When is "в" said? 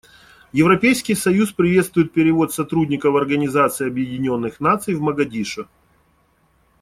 4.95-5.01